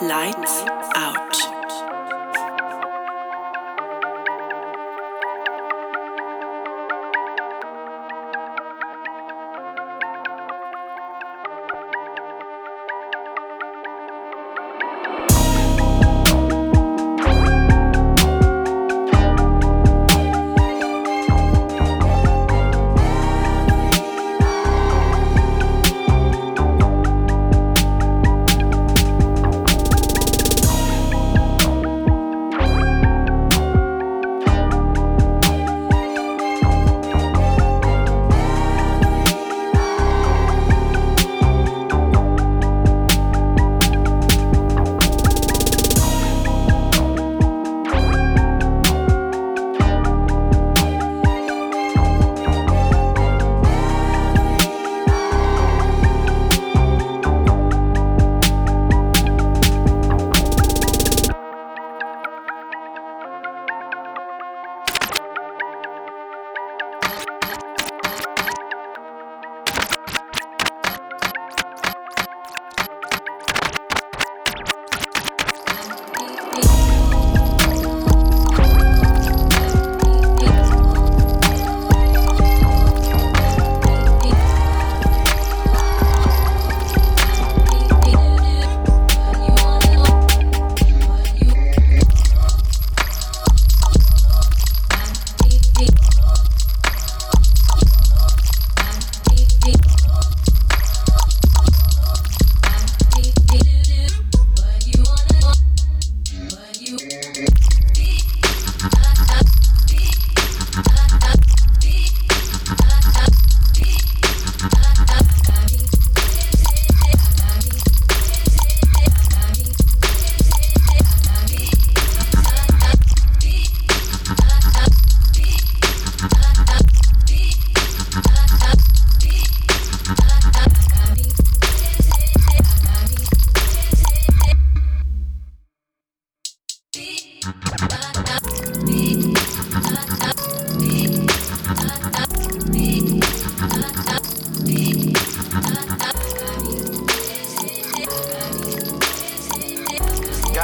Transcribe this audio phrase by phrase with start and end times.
[0.00, 0.63] Lights.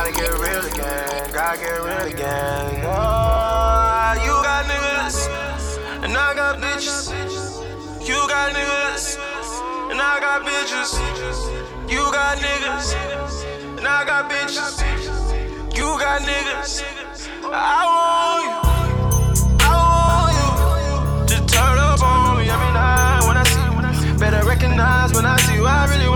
[0.00, 2.86] Gotta get real again, gotta get real again.
[2.86, 5.28] Oh, you got niggas,
[6.02, 7.12] and I got bitches.
[8.08, 9.18] You got niggas,
[9.90, 10.96] and I got bitches.
[11.92, 12.94] You got niggas,
[13.76, 14.80] and I got bitches.
[15.76, 16.82] You got niggas,
[17.44, 18.56] I want you.
[19.60, 19.68] I
[20.16, 24.18] want you turn up on me every night when I see you.
[24.18, 26.08] Better recognize when I see you, I really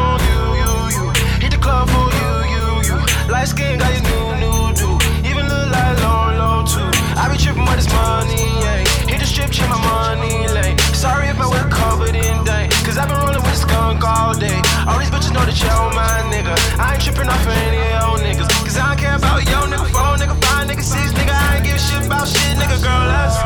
[3.44, 3.92] Light skin got
[4.40, 4.96] new, new.
[5.28, 6.80] Even look like low, low too.
[7.12, 8.80] I be tripping with this money, yeah.
[9.04, 10.78] Hit the strip, check my money lane.
[10.96, 12.72] Sorry if I wear covered in dank.
[12.88, 14.56] Cause I've been with skunk all day.
[14.88, 16.56] All these bitches know that y'all my nigga.
[16.80, 18.48] I ain't off any old niggas.
[18.64, 21.36] Cause I don't care about nigga, nigga, five nigga, six nigga.
[21.36, 23.04] I ain't give a shit about shit, nigga, girl.
[23.12, 23.36] That's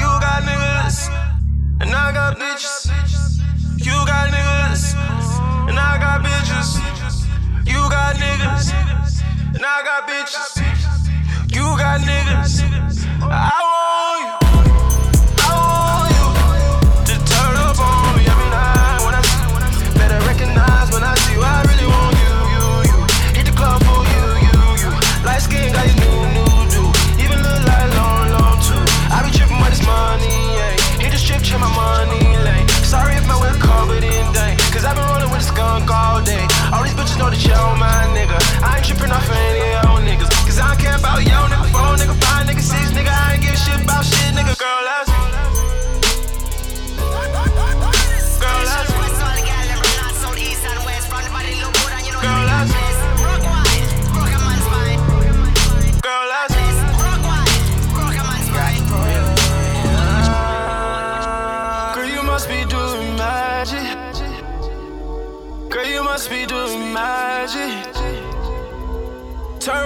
[0.00, 1.12] you got niggas.
[1.84, 2.88] And I got bitches.
[3.76, 4.96] You got niggas.
[5.68, 6.80] And I got bitches.
[7.68, 9.01] You got niggas.
[9.62, 10.58] Now I got bitches.
[11.54, 12.64] You got niggas.
[13.22, 13.61] I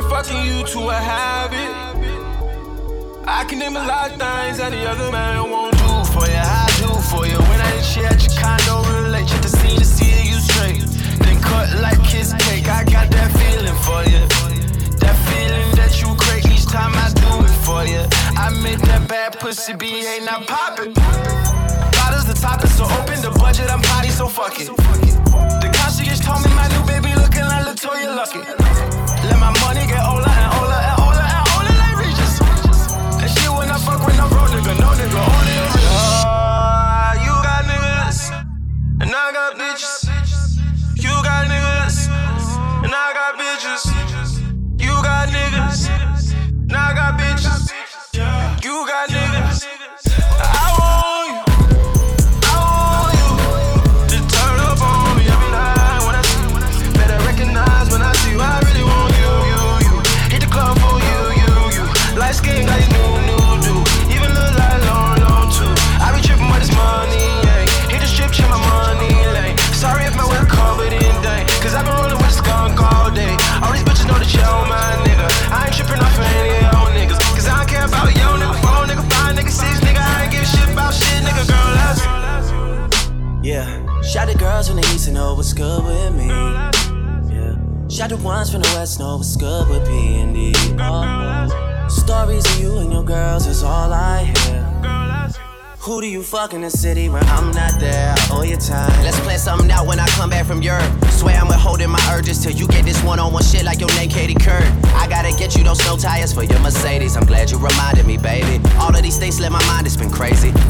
[0.08, 1.70] fucking you to a habit.
[3.26, 6.38] I can name a lot of things that the other man won't do for you.
[6.38, 7.38] I do for you.
[7.50, 10.80] When I ain't shit at your condo, relate you to see to see you straight.
[11.24, 12.68] Then cut like kiss cake.
[12.68, 14.22] I got that feeling for you.
[15.02, 18.02] That feeling that you crave each time I do it for you.
[18.38, 20.94] I make that bad pussy be ain't not poppin'.
[21.98, 23.70] Bottles the topic, so open the budget.
[23.70, 24.70] I'm potty, so fuck it.
[24.70, 28.95] The concierge told me my new baby looking like Latoya Luckett.
[29.28, 30.35] Let my money get old.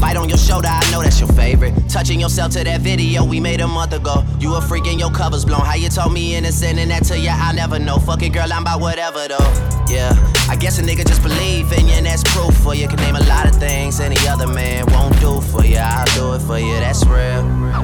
[0.07, 1.73] Bite on your shoulder, I know that's your favorite.
[1.89, 4.23] Touching yourself to that video we made a month ago.
[4.39, 5.59] You a freak and your covers blown.
[5.59, 7.97] How you told me innocent and that to you, I'll never know.
[7.97, 9.51] Fuck it, girl, I'm about whatever though.
[9.91, 10.15] Yeah,
[10.47, 12.87] I guess a nigga just believe in you and that's proof for you.
[12.87, 16.35] Can name a lot of things any other man won't do for you, I'll do
[16.35, 17.43] it for you, that's real.
[17.67, 17.83] I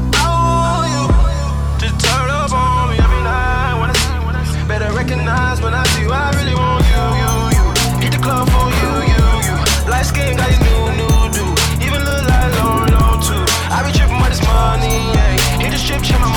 [0.96, 1.04] you,
[1.76, 4.68] just turn up on me every night I you.
[4.70, 8.00] Better recognize when I see you, I really want you, you, you.
[8.00, 9.92] Hit the club for you, you, you.
[9.92, 10.73] Light skin got these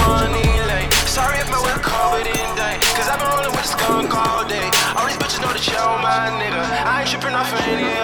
[0.06, 0.92] money, like.
[1.08, 1.50] Sorry if.
[2.94, 3.66] Cause I've been rolling with
[4.14, 4.68] all day.
[4.96, 5.52] All these bitches know
[6.02, 6.62] my nigga.
[6.86, 7.95] I ain't tripping off of any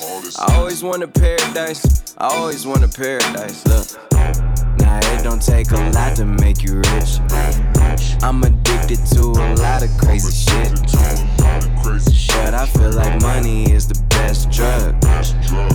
[0.00, 2.14] I always want a paradise.
[2.16, 3.66] I always want a paradise.
[3.66, 4.10] Look.
[4.78, 7.20] Now it don't take a lot to make you rich.
[8.22, 10.72] I'm addicted to a lot of crazy shit.
[12.32, 14.96] But I feel like money is the best drug.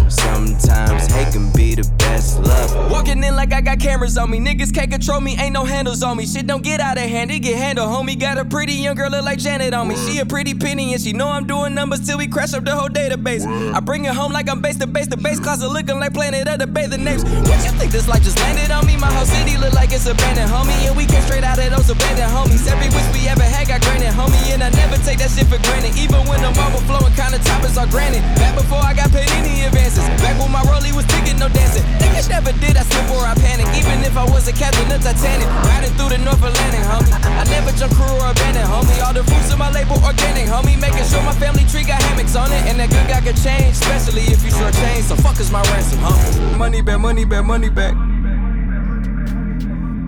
[0.10, 2.92] Sometimes hate can be the best love.
[2.92, 4.40] Walking in like I got cameras on me.
[4.40, 6.26] Niggas can't control me, ain't no handles on me.
[6.26, 7.90] Shit don't get out of hand, it get handled.
[7.90, 9.96] Homie got a pretty young girl look like Janet on me.
[9.96, 12.76] She a pretty penny and she know I'm doing numbers till we crash up the
[12.76, 13.46] whole database.
[13.74, 15.08] I bring it home like I'm base to base.
[15.08, 17.24] The Bape closet looking like planet of the Bathing Apes.
[17.24, 18.98] What you think this life just landed on me?
[18.98, 20.76] My whole city look like it's abandoned, homie.
[20.88, 22.68] And we came straight out of those abandoned homies.
[22.68, 24.54] Every wish we ever had got granted, homie.
[24.54, 25.96] And I never take that shit for granted.
[25.96, 28.22] Even when the marble flowing, kinda toppers are granted.
[28.42, 30.04] Back before I got paid any advances.
[30.24, 31.84] Back when my rollie was ticking, no dancing.
[32.00, 33.67] Niggas never did, I slip or I panic.
[33.76, 35.48] Even if I was a captain of Titanic.
[35.68, 37.12] Riding through the North Atlantic, homie.
[37.12, 39.00] I never jump crew or abandoned, homie.
[39.04, 40.80] All the fruits of my label organic, homie.
[40.80, 42.64] Making sure my family tree got hammocks on it.
[42.70, 45.06] And that good guy could change, especially if you short change.
[45.06, 46.58] So fuck is my ransom, homie.
[46.58, 47.96] Money back, money back, money back.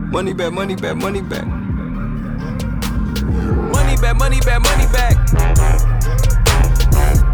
[0.10, 1.46] Money back, money back, money back.
[3.76, 5.16] Money back, money back, money back.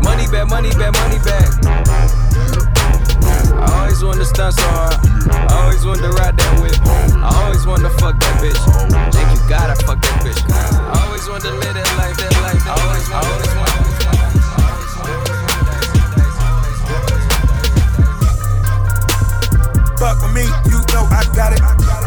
[0.03, 2.74] Money back, money back, money back.
[3.23, 4.99] I always wanted to stunt so hard.
[5.31, 6.75] I always wanted to ride that whip.
[7.21, 8.59] I always wanted to fuck that bitch.
[9.13, 10.41] Thank you, I fuck that bitch.
[10.51, 12.61] I always wanted to live that life, that life.
[12.65, 13.95] I always, I always wanted.
[19.99, 22.04] Fuck with me, you know I got it.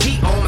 [0.00, 0.41] Heat on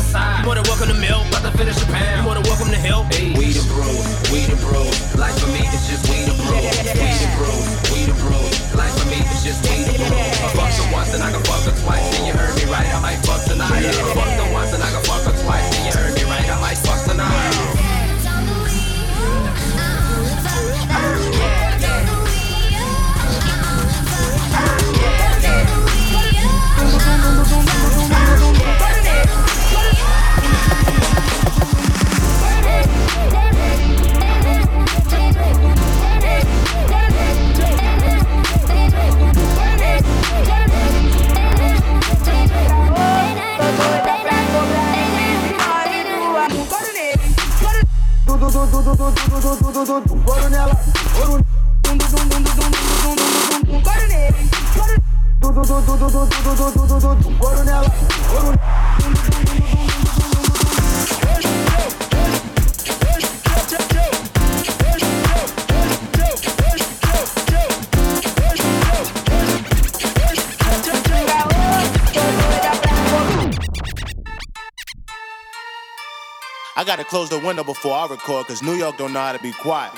[76.77, 79.39] I gotta close the window before I record, cause New York don't know how to
[79.39, 79.93] be quiet.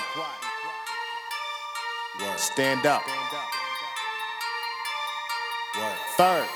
[2.36, 3.02] Stand up.
[6.16, 6.46] Third.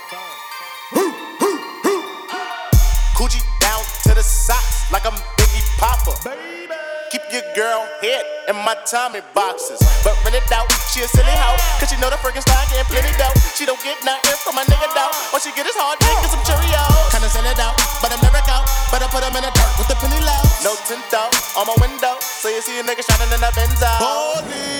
[3.15, 6.80] Coochie down to the socks like I'm Biggie Popper.
[7.11, 9.83] Keep your girl head in my Tommy boxes.
[9.99, 11.59] But rent it out, she a silly hoe.
[11.75, 13.35] Cause she know the freaking style getting plenty dough.
[13.51, 15.11] She don't get nothing from my nigga though.
[15.35, 17.11] All she get is hard dick and some Cheerios.
[17.11, 18.63] Kinda send it out, but I'm never out.
[18.95, 20.39] Better put 'em in the dirt with the penny low.
[20.63, 22.15] No tint out on my window.
[22.23, 23.83] So you see a nigga shining in that Benz.
[23.83, 24.71] Holy.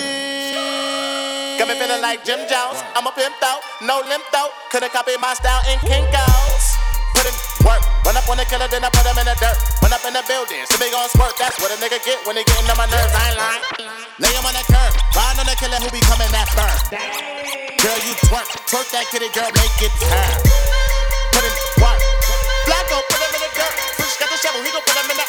[1.60, 2.80] Got me feeling like Jim Jones.
[2.96, 4.56] I'm a pimp out, no limp out.
[4.72, 6.21] Couldn't copy my style in Kinko's.
[8.02, 9.54] Run up on the killer, then I put him in the dirt.
[9.78, 11.38] Run up in the building, so they gon' squirt.
[11.38, 13.14] That's what a nigga get when they getting on my nerves.
[13.14, 13.62] I ain't lying.
[14.18, 16.76] Lay him on the curb, ride on the killer who be coming that burn.
[17.78, 20.34] Girl, you twerk, twerk that kitty, girl, make it turn.
[21.30, 22.02] Put in work.
[22.66, 23.74] Flacco, put him in the dirt.
[24.18, 25.21] Got the shovel, he gon' put him in the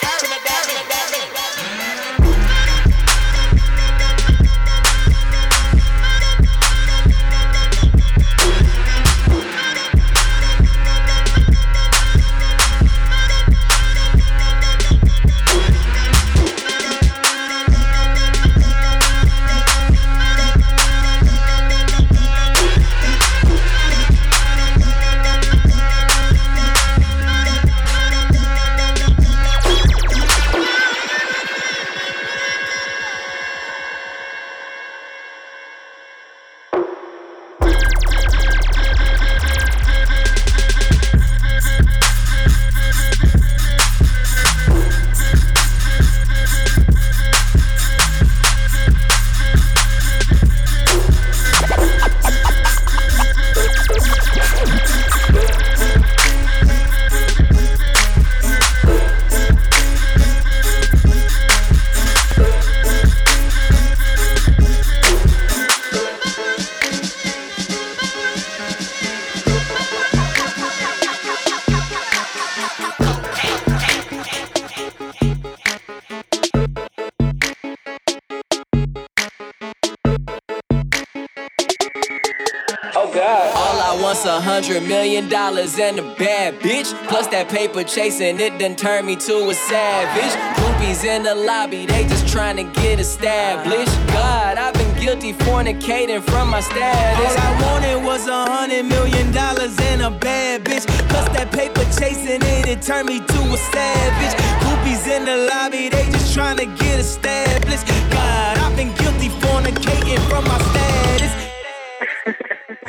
[85.63, 86.93] dollars and a bad bitch.
[87.07, 90.33] Plus that paper chasing, it done turned me to a savage.
[90.57, 93.95] Groupies in the lobby, they just trying to get established.
[94.07, 97.17] God, I've been guilty fornicating from my status.
[97.17, 100.85] All I wanted was a hundred million dollars and a bad bitch.
[101.09, 104.35] Plus that paper chasing it, it turned me to a savage.
[104.63, 107.87] Groupies in the lobby, they just trying to get established.
[108.11, 111.33] God, I've been guilty fornicating from my status.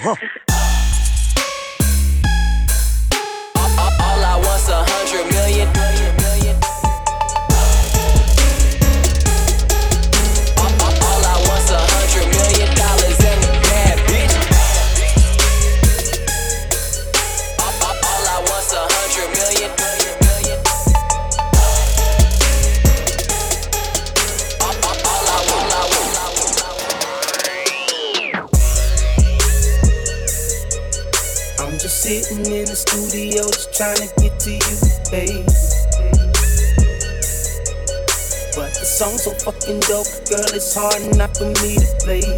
[0.05, 0.17] All,
[33.75, 34.77] trying to get to you,
[35.11, 35.43] baby.
[38.55, 42.23] But the song's so fucking dope, girl, it's hard enough for me to play.
[42.23, 42.31] To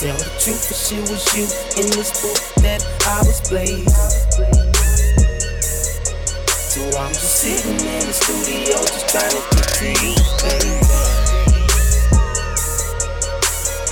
[0.00, 1.44] tell the truth, the shit was you
[1.76, 3.84] in this book that I was playing.
[6.48, 10.80] So I'm just sitting in the studio just trying to get to you, baby.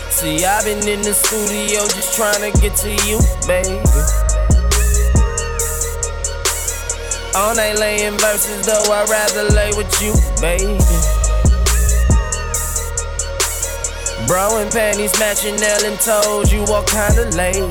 [0.09, 4.22] See, I've been in the studio just trying to get to you, baby.
[7.35, 10.77] All night laying verses, though I'd rather lay with you, baby.
[14.27, 17.63] Bro and panties matching, Ellen told you what kind of lady.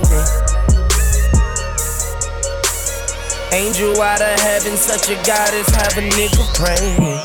[3.53, 7.19] Angel out of heaven, such a goddess, have a nigga praying.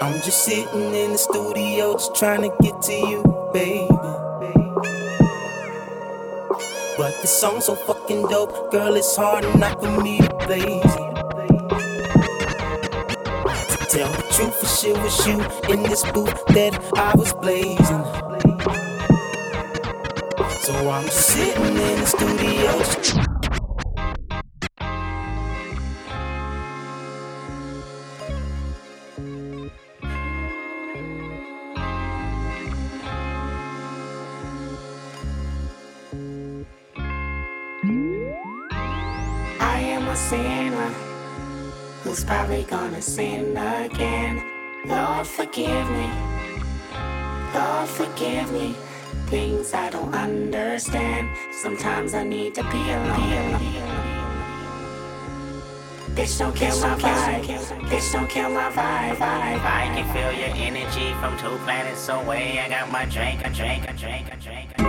[0.00, 3.88] I'm just sitting in the studio just trying to get to you, baby.
[7.20, 10.80] The song's so fucking dope, girl, it's hard enough for me to play.
[13.70, 15.40] To tell the truth, the shit was you
[15.72, 18.04] in this booth that I was blazing.
[20.62, 23.27] So I'm sitting in the studio
[42.28, 44.44] probably gonna sin again.
[44.84, 46.10] Lord, forgive me.
[47.54, 48.76] Lord, forgive me.
[49.28, 51.30] Things I don't understand.
[51.52, 53.58] Sometimes I need to be alone.
[56.14, 57.44] Bitch, don't kill my vibe.
[57.88, 59.22] Bitch, don't kill my vibe.
[59.22, 62.60] I can feel your energy from two planets away.
[62.60, 64.87] I got my drink, a drink, a drink, a drink,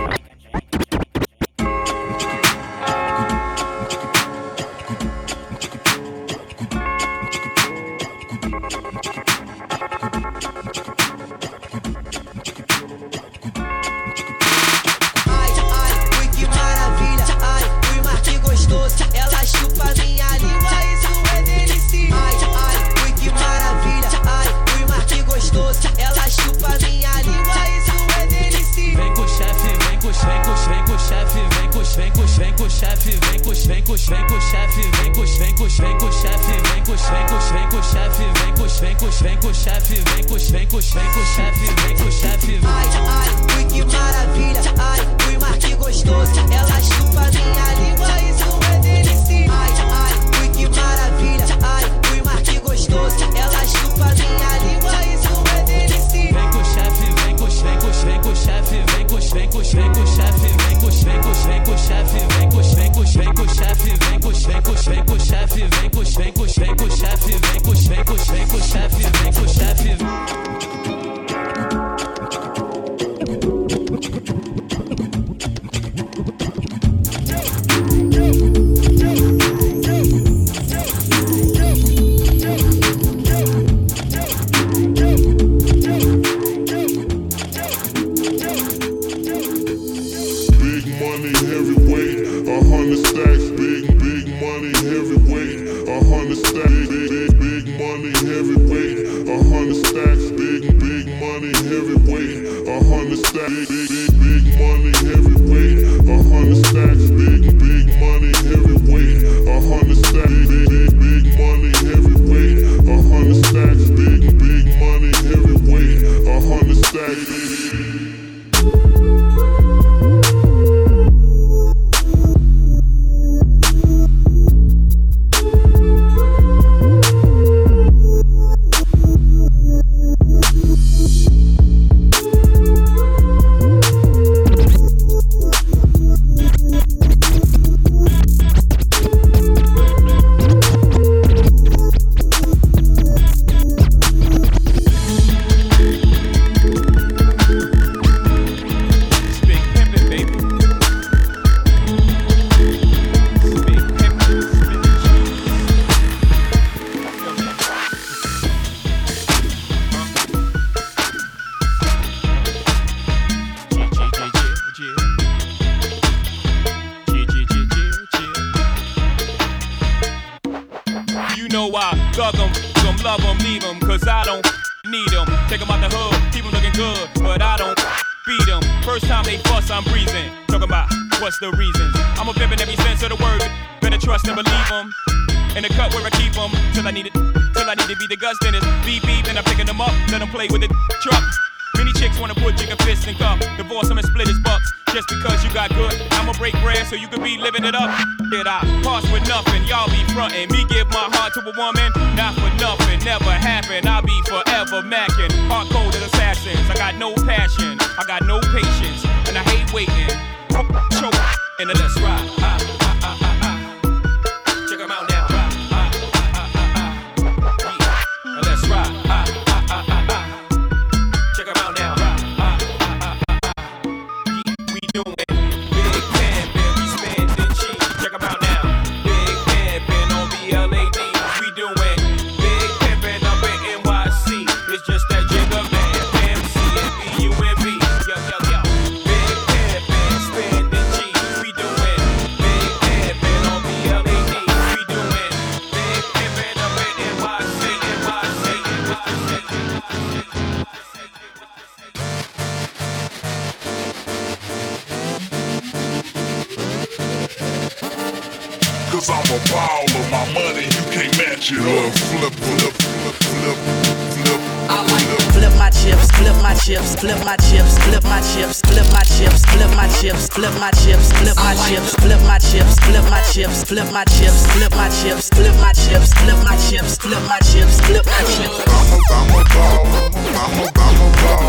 [273.70, 277.78] flip my chips, flip my chips, flip my chips, flip my chips, flip my chips,
[277.86, 278.66] flip my chips.
[278.66, 281.46] I'm a I'm a ball, I'm a I'm a ball,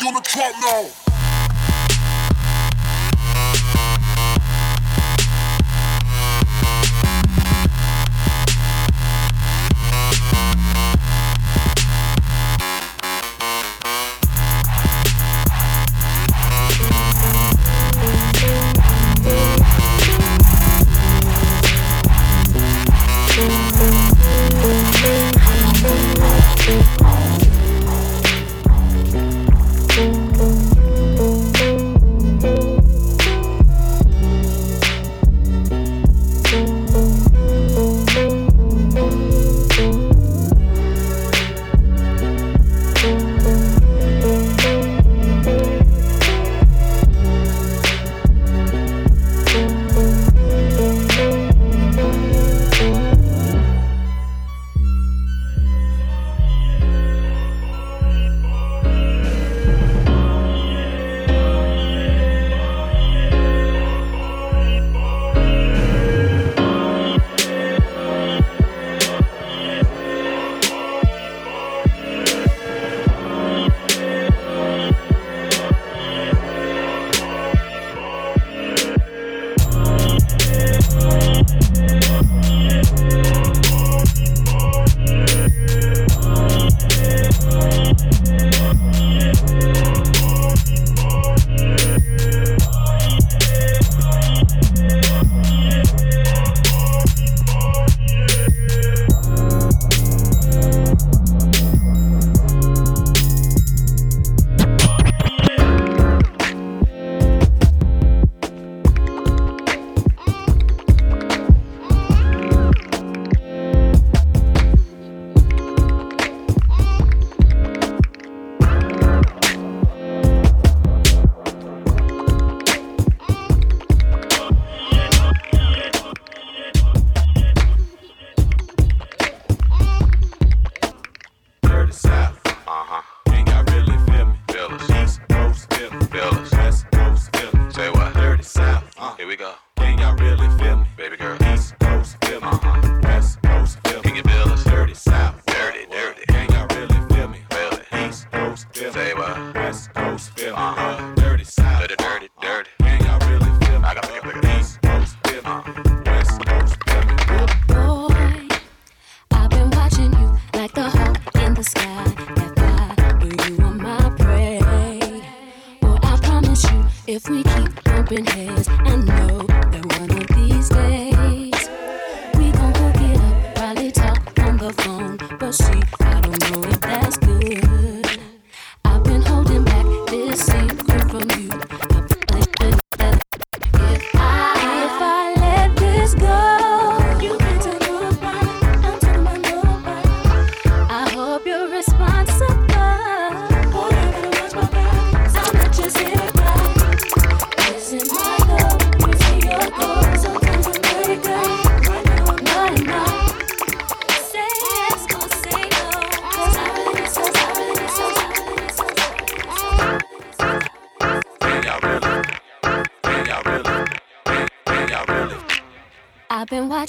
[0.00, 1.01] you on the trap now.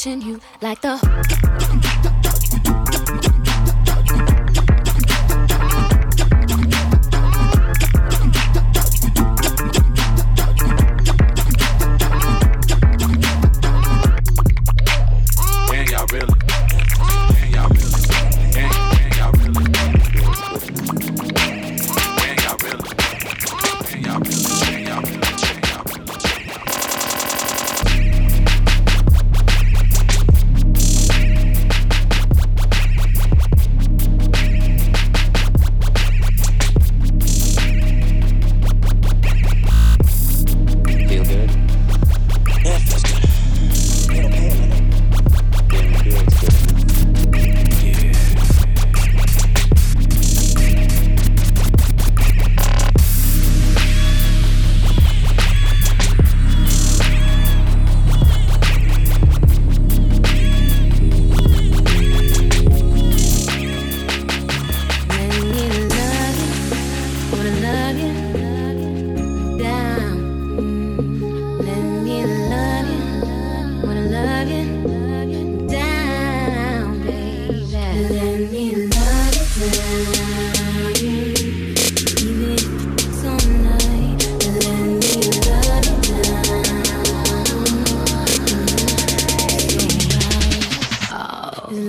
[0.06, 1.13] You like the.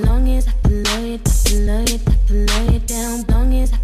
[0.06, 3.83] long as I can love you, I can I can down, long as I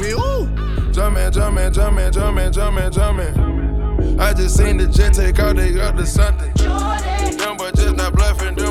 [0.00, 0.46] me, ooh.
[0.92, 4.18] Jumpin', jumpin', jumpin', jumpin', jumpin', jumpin'.
[4.18, 6.52] I just seen the jet take out, they got the something.
[7.38, 8.54] Them boys just not bluffin'.
[8.54, 8.69] dude.